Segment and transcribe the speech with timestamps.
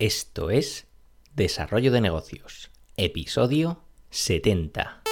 [0.00, 0.86] Esto es
[1.34, 5.02] Desarrollo de Negocios, episodio 70.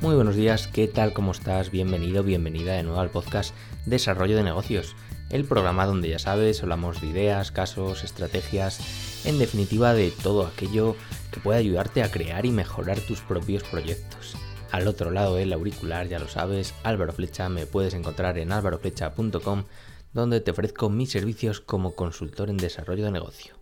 [0.00, 1.12] Muy buenos días, ¿qué tal?
[1.12, 1.72] ¿Cómo estás?
[1.72, 4.94] Bienvenido, bienvenida de nuevo al podcast Desarrollo de Negocios,
[5.30, 10.94] el programa donde ya sabes, hablamos de ideas, casos, estrategias, en definitiva de todo aquello
[11.32, 14.36] que puede ayudarte a crear y mejorar tus propios proyectos.
[14.70, 19.64] Al otro lado del auricular, ya lo sabes, Álvaro Flecha, me puedes encontrar en álvaroflecha.com,
[20.12, 23.54] donde te ofrezco mis servicios como consultor en desarrollo de negocio.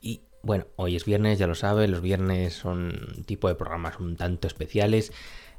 [0.00, 3.98] Y bueno, hoy es viernes, ya lo sabes, los viernes son un tipo de programas
[3.98, 5.12] un tanto especiales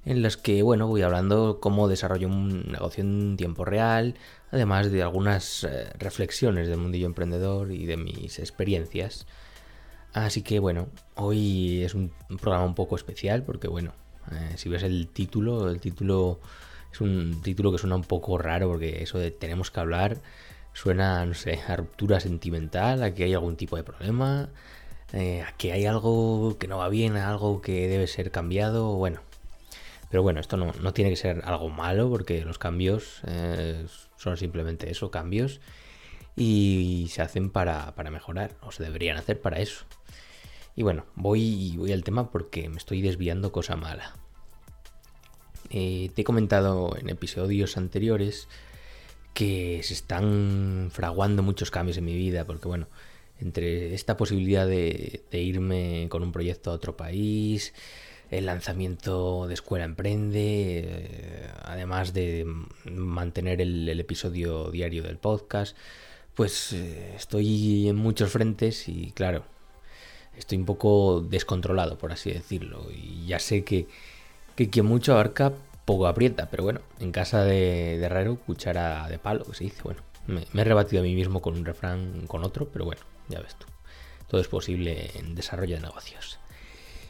[0.06, 4.16] en los que, bueno, voy hablando cómo desarrollo un negocio en tiempo real,
[4.52, 9.28] además de algunas eh, reflexiones del mundillo emprendedor y de mis experiencias.
[10.14, 13.94] Así que, bueno, hoy es un programa un poco especial porque, bueno,
[14.32, 16.40] eh, si ves el título, el título
[16.92, 20.18] es un título que suena un poco raro porque eso de tenemos que hablar
[20.74, 24.50] suena, no sé, a ruptura sentimental, a que hay algún tipo de problema,
[25.14, 28.96] eh, a que hay algo que no va bien, a algo que debe ser cambiado,
[28.96, 29.22] bueno,
[30.12, 33.86] pero bueno, esto no, tiene que ser algo malo porque los cambios eh,
[34.18, 35.62] son simplemente eso, cambios.
[36.36, 39.86] Y se hacen para, mejorar, o se deberían hacer para eso.
[40.76, 44.16] Y bueno, voy, voy al tema porque me estoy desviando cosa mala.
[45.72, 48.48] Eh, te he comentado en episodios anteriores
[49.34, 52.88] que se están fraguando muchos cambios en mi vida, porque bueno,
[53.40, 57.74] entre esta posibilidad de irme con un proyecto a otro país,
[58.32, 62.48] el lanzamiento de Escuela Emprende, eh, además de
[62.86, 65.76] mantener el, episodio diario del podcast,
[66.34, 69.44] pues eh, estoy en muchos frentes y claro,
[70.38, 73.88] estoy un poco descontrolado, por así decirlo, y ya sé que,
[74.56, 75.54] que quien mucho abarca,
[75.86, 80.02] poco aprieta, pero bueno, en casa de, de Herrero, cuchara de palo, se dice, bueno,
[80.28, 83.56] me, he rebatido a mí mismo con un refrán, con otro, pero bueno, ya ves
[83.56, 83.68] tú,
[84.28, 86.40] todo es posible en desarrollo de negocios.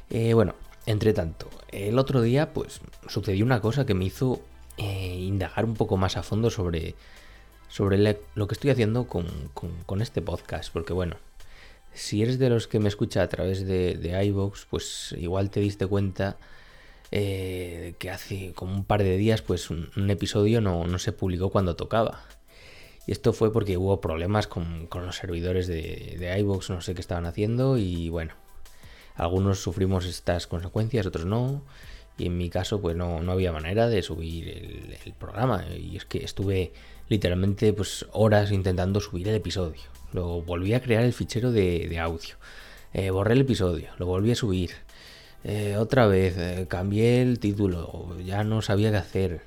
[0.10, 4.42] Eh, bueno, entre tanto, el otro día pues sucedió una cosa que me hizo
[4.78, 6.96] eh, indagar un poco más a fondo sobre,
[7.70, 11.18] sobre lo que estoy haciendo con, este podcast, porque bueno,
[11.94, 15.60] si eres de los que me escucha a través de, de iVoox, pues igual te
[15.60, 16.38] diste cuenta
[17.12, 21.76] eh, que hace como un par de días pues un, episodio no, se publicó cuando
[21.76, 22.24] tocaba.
[23.08, 27.02] Y esto fue porque hubo problemas con, los servidores de, de iVoox, no sé qué
[27.02, 28.34] estaban haciendo y bueno,
[29.16, 31.64] algunos sufrimos estas consecuencias, otros no.
[32.18, 34.48] Y en mi caso, pues no, había manera de subir
[35.06, 35.66] el, programa.
[35.78, 36.74] Y es que estuve
[37.10, 39.82] literalmente pues horas intentando subir el episodio.
[40.14, 42.36] Luego volví a crear el fichero de, audio.
[42.94, 44.72] Eh, borré el episodio, lo volví a subir.
[45.44, 49.42] Eh, otra vez, eh, cambié el título, ya no sabía qué hacer.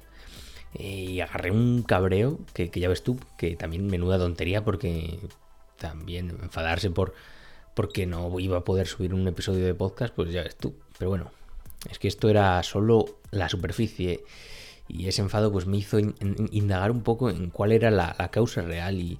[0.76, 5.20] y agarré un cabreo, que, que, ya ves tú, que también menuda tontería porque
[5.78, 7.14] también enfadarse por,
[7.74, 10.74] porque no iba a poder subir un episodio de podcast, pues ya ves tú.
[10.98, 11.30] Pero bueno,
[11.90, 14.24] es que esto era solo la superficie
[14.88, 18.98] y ese enfado pues me hizo indagar un poco en cuál era la, causa real
[18.98, 19.18] y,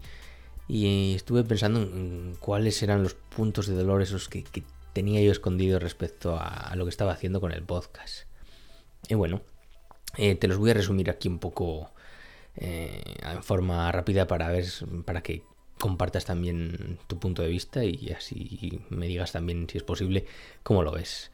[1.15, 4.45] estuve pensando en, cuáles eran los puntos de dolor esos que,
[4.95, 8.23] tenía yo escondido respecto a, lo que estaba haciendo con el podcast.
[9.09, 9.43] Y bueno,
[10.17, 11.91] eh, te los voy a resumir aquí un poco
[12.57, 14.65] eh, en forma rápida para ver
[15.05, 15.43] para que
[15.79, 20.25] compartas también tu punto de vista y así me digas también, si es posible,
[20.63, 21.31] cómo lo ves.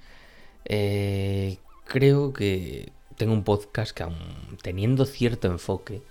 [0.65, 4.17] Eh, creo que tengo un podcast que, aun
[4.63, 6.03] teniendo cierto enfoque,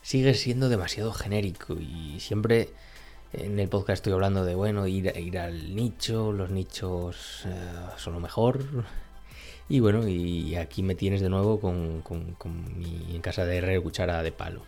[0.00, 2.70] sigue siendo demasiado genérico y siempre
[3.32, 7.50] en el podcast estoy hablando de, bueno, ir, ir al nicho, los nichos eh,
[7.96, 8.64] son lo mejor.
[9.68, 12.02] Y bueno, y aquí me tienes de nuevo con,
[12.76, 14.62] mi en casa de R cuchara de palo.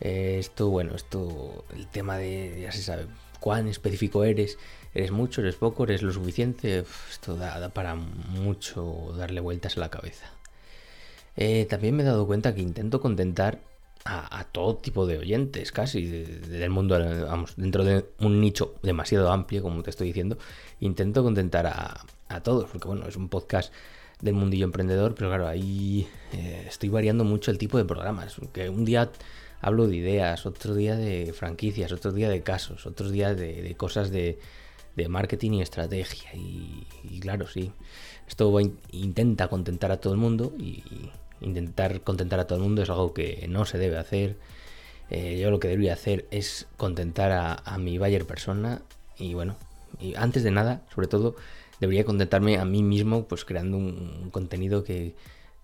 [0.00, 3.06] Eh, esto, bueno, esto, el tema de, ya se sabe,
[3.38, 4.58] cuán específico eres,
[4.94, 9.90] eres mucho, eres poco, eres lo suficiente, esto da, para mucho darle vueltas a la
[9.90, 10.26] cabeza.
[11.36, 13.60] Eh, también me he dado cuenta que intento contentar
[14.04, 19.62] a, todo tipo de oyentes, casi, del mundo, vamos, dentro de un nicho demasiado amplio,
[19.62, 20.36] como te estoy diciendo,
[20.80, 23.72] intento contentar a, todos, porque bueno, es un podcast
[24.20, 28.68] del mundillo emprendedor, pero claro, ahí eh, estoy variando mucho el tipo de programas, que
[28.68, 29.10] un día
[29.60, 34.10] hablo de ideas, otro día de franquicias, otro día de casos, otros días de, cosas
[34.10, 34.38] de,
[35.08, 36.30] marketing y estrategia.
[36.34, 37.72] Y, claro, sí,
[38.28, 38.54] esto
[38.90, 40.82] intenta contentar a todo el mundo y
[41.44, 44.36] intentar contentar a todo el mundo es algo que no se debe hacer.
[45.10, 47.30] Eh, yo lo que debería hacer es contentar
[47.64, 48.82] a, mi buyer persona
[49.18, 49.56] y bueno,
[50.00, 51.36] y antes de nada, sobre todo,
[51.80, 55.14] debería contentarme a mí mismo pues creando un, contenido que,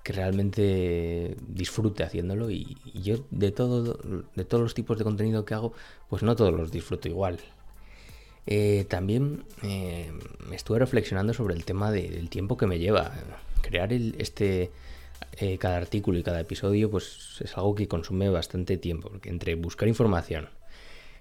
[0.03, 3.99] realmente disfrute haciéndolo y, yo de todo
[4.35, 5.73] de todos los tipos de contenido que hago
[6.09, 7.39] pues no todos los disfruto igual
[8.47, 10.11] eh, también eh,
[10.53, 13.13] estuve reflexionando sobre el tema del tiempo que me lleva
[13.61, 14.73] crear este
[15.33, 19.55] eh, cada artículo y cada episodio pues es algo que consume bastante tiempo porque entre
[19.55, 20.49] buscar información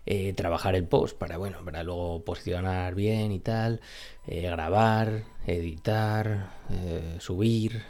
[0.05, 3.81] eh, trabajar el post para, bueno, para luego posicionar bien y tal,
[4.27, 6.51] eh, grabar, editar,
[7.19, 7.83] subir.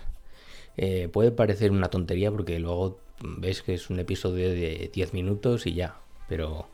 [1.13, 5.73] puede parecer una tontería porque luego ves que es un episodio de 10 minutos y
[5.73, 5.95] ya,
[6.27, 6.67] pero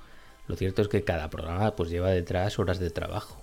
[0.47, 3.41] lo cierto es que cada programa pues lleva detrás horas de trabajo.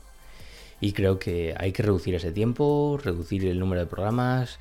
[0.80, 4.58] Y creo que hay que reducir ese tiempo, reducir el número de programas,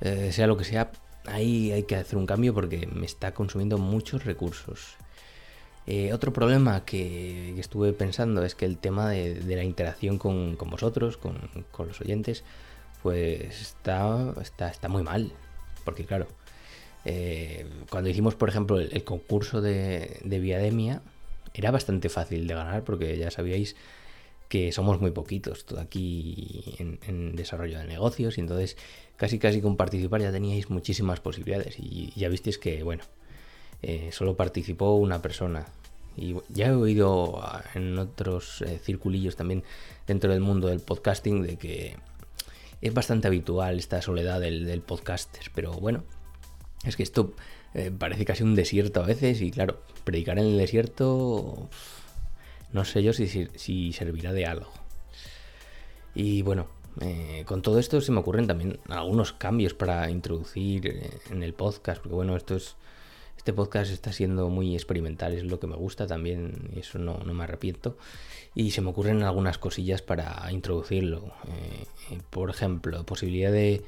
[0.00, 0.90] sea lo que sea,
[1.26, 4.96] ahí hay que hacer un cambio porque me está consumiendo muchos recursos.
[5.86, 11.16] Eh, otro problema que, estuve pensando es que el tema de, la interacción con, vosotros,
[11.16, 11.38] con,
[11.86, 12.44] los oyentes,
[13.02, 15.32] pues está, está, está muy mal.
[15.84, 16.26] Porque claro,
[17.04, 21.02] eh, cuando hicimos, por ejemplo, el, concurso de, Viademia,
[21.52, 23.76] era bastante fácil de ganar porque ya sabíais
[24.54, 28.76] que somos muy poquitos aquí en, desarrollo de negocios y entonces
[29.16, 33.02] casi casi con participar ya teníais muchísimas posibilidades y ya visteis que, bueno,
[33.82, 35.66] eh, solo participó una persona.
[36.16, 37.42] Y ya he oído
[37.74, 39.64] en otros eh, circulillos también
[40.06, 41.96] dentro del mundo del podcasting de que
[42.80, 45.50] es bastante habitual esta soledad del, podcaster.
[45.52, 46.04] Pero bueno,
[46.84, 47.34] es que esto
[47.74, 51.68] eh, parece casi un desierto a veces y claro, predicar en el desierto
[52.74, 54.70] no sé yo si, si servirá de algo.
[56.14, 56.68] Y bueno,
[57.46, 62.14] con todo esto se me ocurren también algunos cambios para introducir en el podcast, porque
[62.14, 62.76] bueno, esto es
[63.44, 67.44] este podcast está siendo muy experimental, es lo que me gusta también, eso no, me
[67.44, 67.98] arrepiento.
[68.54, 71.26] Y se me ocurren algunas cosillas para introducirlo.
[71.46, 73.84] Eh, por ejemplo, posibilidad de,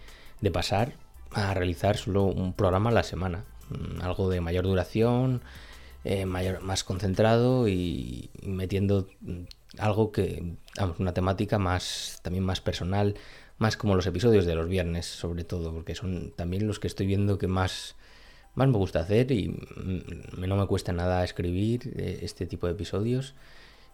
[0.53, 0.93] pasar
[1.33, 5.41] a realizar solo un programa a la semana, mm, algo de mayor duración,
[6.07, 9.43] eh, más concentrado y, metiendo mm,
[9.79, 10.55] algo que,
[10.99, 13.15] una temática más, también más personal,
[13.59, 17.07] más como los episodios de los viernes, sobre todo, porque son también los que estoy
[17.07, 17.97] viendo que más
[18.57, 19.55] más me gusta hacer y
[20.37, 23.35] no me cuesta nada escribir eh, este tipo de episodios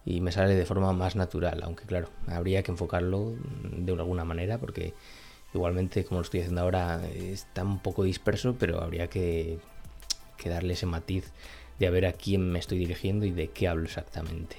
[0.04, 4.58] y me sale de forma más natural, aunque claro, habría que enfocarlo de alguna manera
[4.58, 4.94] porque
[5.52, 9.58] igualmente como lo estoy haciendo ahora está un poco disperso, pero habría que,
[10.44, 11.32] darle ese matiz
[11.78, 14.56] de a ver a quién me estoy dirigiendo y de qué hablo exactamente.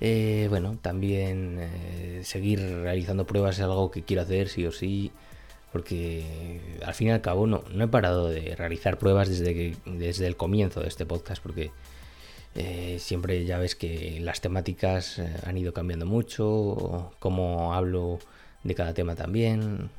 [0.00, 5.12] Eh, bueno, también eh, seguir realizando pruebas es algo que quiero hacer sí o sí
[5.72, 9.76] porque al fin y al cabo no, no he parado de realizar pruebas desde, que,
[9.84, 11.70] desde el comienzo de este podcast, porque
[12.56, 18.18] eh, siempre ya ves que las temáticas han ido cambiando mucho, cómo hablo
[18.64, 19.90] de cada tema también.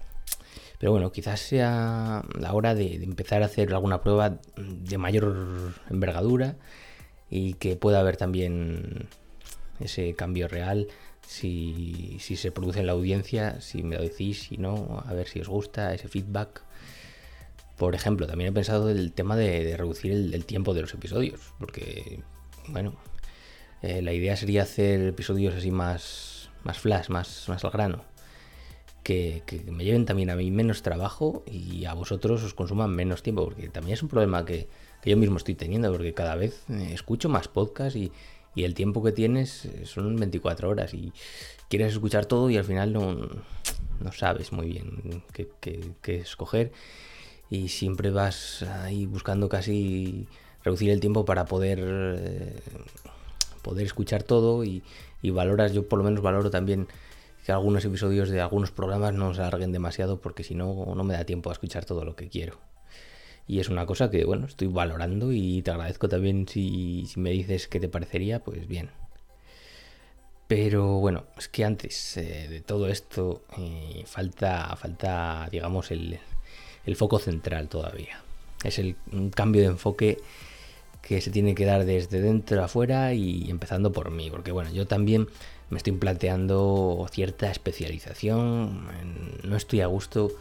[0.81, 6.55] Pero bueno, quizás sea la hora de, empezar a hacer alguna prueba de mayor envergadura
[7.29, 9.07] y que pueda haber también
[9.79, 10.87] ese cambio real
[11.21, 15.39] si, se produce en la audiencia, si me lo decís, si no, a ver si
[15.39, 16.63] os gusta ese feedback.
[17.77, 22.23] Por ejemplo, también he pensado el tema de, reducir el, tiempo de los episodios, porque,
[22.69, 22.95] bueno,
[23.83, 28.10] eh, la idea sería hacer episodios así más, más flash, más, más al grano.
[29.03, 33.45] Que, me lleven también a mí menos trabajo y a vosotros os consuman menos tiempo,
[33.45, 34.67] porque también es un problema que,
[35.03, 38.11] yo mismo estoy teniendo, porque cada vez eh, escucho más podcasts y,
[38.55, 41.13] y el tiempo que tienes eh, son 24 horas y
[41.69, 43.15] quieres escuchar todo y al final no,
[43.99, 46.71] no sabes muy bien qué, escoger.
[47.49, 50.27] Y siempre vas ahí buscando casi
[50.63, 52.55] reducir el tiempo para poder eh,
[53.61, 54.83] poder escuchar todo y,
[55.21, 56.87] y, valoras yo por lo menos valoro también
[57.45, 61.13] que algunos episodios de algunos programas no se alarguen demasiado porque si no no me
[61.13, 62.59] da tiempo a escuchar todo lo que quiero
[63.51, 67.67] y es una cosa que, bueno, estoy valorando y te agradezco también si, me dices
[67.67, 68.89] qué te parecería, pues bien.
[70.47, 76.17] Pero bueno, es que antes eh, de todo esto eh, falta, falta, digamos, el,
[76.85, 78.21] el, foco central todavía.
[78.63, 80.17] Es el, un cambio de enfoque
[81.01, 84.71] que se tiene que dar desde dentro a afuera y empezando por mí, porque bueno,
[84.71, 85.27] yo también
[85.69, 88.87] me estoy planteando cierta especialización,
[89.43, 90.31] no estoy a gusto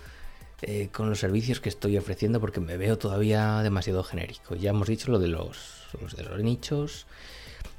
[0.63, 4.57] eh, con los servicios que estoy ofreciendo porque me veo todavía demasiado genérico.
[4.57, 5.87] Ya hemos dicho lo de los,
[6.17, 7.07] de los nichos.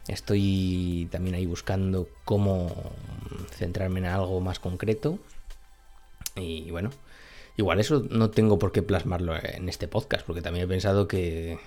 [0.07, 2.91] Estoy también ahí buscando cómo
[3.51, 5.19] centrarme en algo más concreto.
[6.35, 6.89] Y bueno,
[7.55, 11.59] igual eso no tengo por qué plasmarlo en este podcast, porque también he pensado que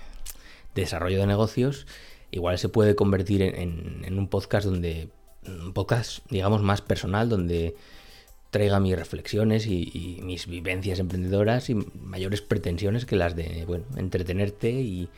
[0.75, 1.87] desarrollo de negocios
[2.31, 5.09] igual se puede convertir en, un podcast donde
[5.47, 7.75] un podcast digamos más personal donde
[8.55, 14.71] traiga mis reflexiones y, mis vivencias emprendedoras y mayores pretensiones que las de, bueno, entretenerte
[14.71, 15.09] y,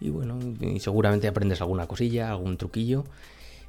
[0.00, 0.38] bueno,
[0.78, 3.04] seguramente aprendes alguna cosilla, algún truquillo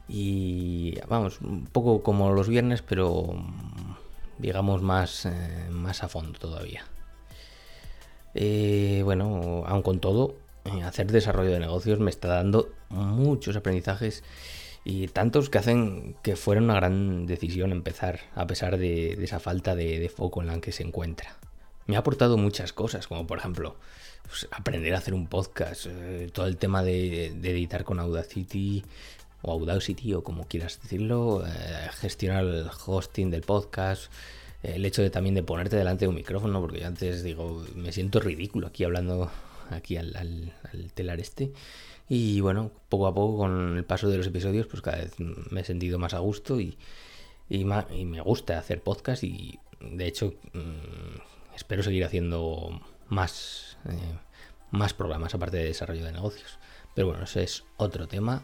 [0.09, 3.33] y vamos, un poco como los viernes, pero
[4.39, 6.83] digamos más, eh, más a fondo todavía.
[8.35, 10.35] Eh, bueno, aun con todo,
[10.83, 14.23] hacer desarrollo de negocios me está dando muchos aprendizajes
[14.85, 19.75] y tantos que hacen que fuera una gran decisión empezar a pesar de, esa falta
[19.75, 21.37] de, foco en la que se encuentra.
[21.85, 23.75] Me ha aportado muchas cosas, como por ejemplo
[24.27, 25.87] pues, aprender a hacer un podcast,
[26.33, 28.83] todo el tema de, editar con Audacity,
[29.41, 34.11] o Audacity o como quieras decirlo, eh, gestionar el hosting del podcast,
[34.63, 37.91] el hecho de también de ponerte delante de un micrófono, porque yo antes digo, me
[37.91, 39.29] siento ridículo aquí hablando
[39.69, 40.53] aquí al,
[40.93, 41.51] telar este.
[42.09, 45.61] Y bueno, poco a poco con el paso de los episodios, pues cada vez me
[45.61, 46.77] he sentido más a gusto y,
[47.49, 54.17] y, me gusta hacer podcast y de hecho mm, espero seguir haciendo más, eh,
[54.71, 56.59] más programas aparte de desarrollo de negocios.
[56.93, 58.43] Pero bueno, ese es otro tema.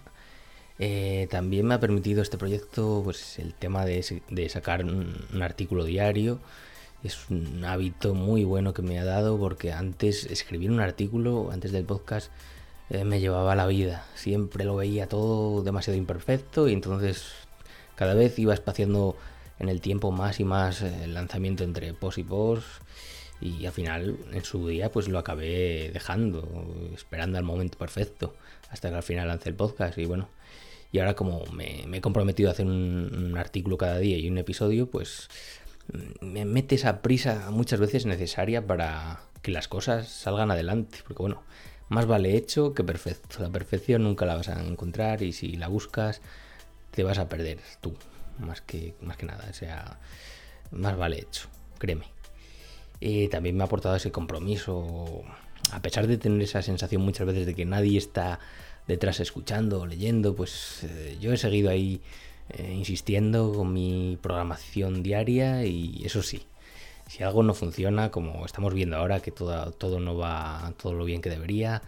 [0.79, 4.01] Eh, también me ha permitido este proyecto pues el tema de,
[4.49, 6.39] sacar un, artículo diario.
[7.03, 11.71] Es un hábito muy bueno que me ha dado porque antes escribir un artículo, antes
[11.71, 12.31] del podcast,
[12.89, 14.05] eh, me llevaba la vida.
[14.15, 17.25] Siempre lo veía todo demasiado imperfecto y entonces
[17.95, 19.15] cada vez iba espaciando
[19.59, 22.67] en el tiempo más y más eh, el lanzamiento entre post y post
[23.41, 26.47] y al final en su día pues lo acabé dejando,
[26.93, 28.35] esperando al momento perfecto
[28.69, 30.27] hasta que al final lancé el podcast y bueno,
[30.91, 34.89] y ahora como me, he comprometido a hacer un, artículo cada día y un episodio,
[34.89, 35.29] pues
[36.21, 40.99] me mete esa prisa muchas veces necesaria para que las cosas salgan adelante.
[41.03, 41.43] Porque bueno,
[41.89, 43.41] más vale hecho que perfecto.
[43.41, 46.21] La perfección nunca la vas a encontrar y si la buscas
[46.91, 47.95] te vas a perder tú.
[48.39, 49.47] Más que, más que nada.
[49.49, 49.99] O sea,
[50.71, 52.05] más vale hecho, créeme.
[52.99, 55.23] y también me ha aportado ese compromiso.
[55.71, 58.39] A pesar de tener esa sensación muchas veces de que nadie está
[58.87, 62.01] detrás escuchando, leyendo, pues eh, yo he seguido ahí
[62.49, 66.43] eh, insistiendo con mi programación diaria y eso sí,
[67.07, 71.05] si algo no funciona, como estamos viendo ahora que todo, todo no va todo lo
[71.05, 71.81] bien que debería,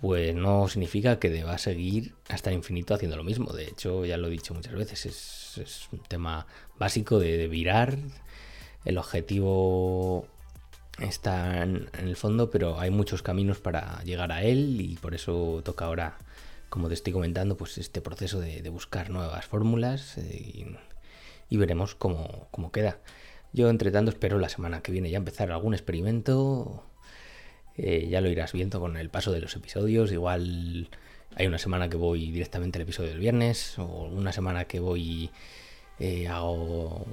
[0.00, 3.52] pues no significa que deba seguir hasta el infinito haciendo lo mismo.
[3.52, 6.46] De hecho, ya lo he dicho muchas veces, es, un tema
[6.78, 7.96] básico de, de virar.
[8.84, 10.26] El objetivo
[10.98, 15.62] está en, el fondo, pero hay muchos caminos para llegar a él y por eso
[15.64, 16.18] toca ahora,
[16.72, 20.74] como te estoy comentando, pues este proceso de, buscar nuevas fórmulas eh,
[21.50, 22.98] y, veremos cómo, queda.
[23.52, 26.82] Yo, entre tanto, espero la semana que viene ya empezar algún experimento.
[27.76, 30.12] Eh, ya lo irás viendo con el paso de los episodios.
[30.12, 30.88] Igual
[31.36, 35.30] hay una semana que voy directamente al episodio del viernes, o una semana que voy
[35.98, 37.04] eh, hago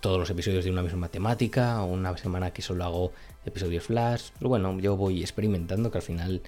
[0.00, 3.12] todos los episodios de una misma temática, o una semana que solo hago
[3.46, 4.30] episodios flash.
[4.36, 6.42] Pero bueno, yo voy experimentando, que al final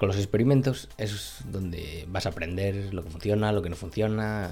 [0.00, 4.50] con los experimentos es donde vas a aprender lo que funciona, lo que no funciona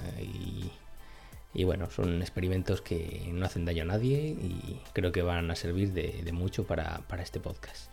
[1.54, 5.56] y, bueno, son experimentos que no hacen daño a nadie y creo que van a
[5.56, 7.90] servir de, mucho para, este podcast.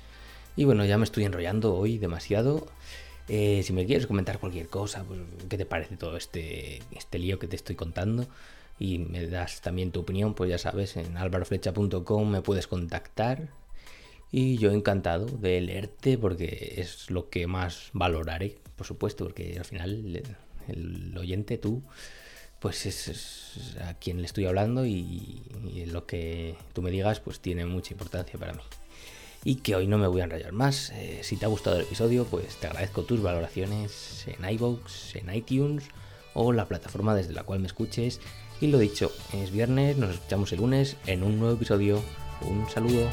[0.58, 2.68] Y bueno, ya me estoy enrollando hoy demasiado.
[3.30, 7.40] Eh, si me quieres comentar cualquier cosa, pues, ¿qué te parece todo este, este lío
[7.40, 8.28] que te estoy contando?
[8.78, 13.48] y me das también tu opinión, pues ya sabes, en alvaroflecha.com me puedes contactar
[14.32, 19.66] y yo encantado de leerte porque es lo que más valoraré, por supuesto, porque al
[19.66, 20.24] final
[20.68, 21.84] el, oyente, tú,
[22.60, 25.44] pues es, a quien le estoy hablando y,
[25.88, 28.62] lo que tú me digas pues tiene mucha importancia para mí.
[29.44, 30.90] Y que hoy no me voy a enrollar más.
[30.90, 35.34] Eh, si te ha gustado el episodio, pues te agradezco tus valoraciones en iVoox, en
[35.34, 35.86] iTunes
[36.34, 38.20] o la plataforma desde la cual me escuches
[38.62, 42.02] y lo dicho, es viernes, nos escuchamos el lunes en un nuevo episodio.
[42.42, 43.10] Un saludo.